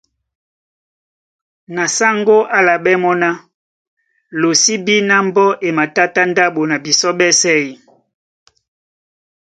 Na 1.75 1.83
sáŋgó 1.97 2.37
á 2.45 2.47
álaɓɛ́ 2.59 2.95
mɔ́ 3.03 3.13
ná:Lo 3.21 4.49
sí 4.61 4.73
bí 4.85 4.95
ná 5.09 5.15
mbɔ́ 5.27 5.47
e 5.67 5.69
matátá 5.77 6.21
ndáɓo 6.31 6.61
na 6.69 6.75
bisɔ́ 6.83 7.11
ɓɛ́sɛ̄ 7.19 7.57
ē? 7.67 7.69